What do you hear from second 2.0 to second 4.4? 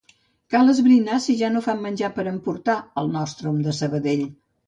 per emportar al Nostrum de Sabadell.